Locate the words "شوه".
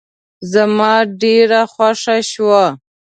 2.31-2.65